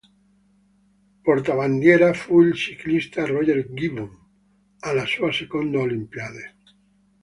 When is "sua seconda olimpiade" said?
5.05-6.55